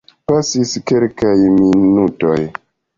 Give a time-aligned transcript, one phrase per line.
[0.29, 2.37] Pasis kelkaj minutoj.